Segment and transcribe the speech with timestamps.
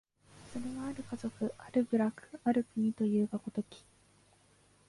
[0.51, 3.83] それは或る家族、或る部落、或る国というが如き、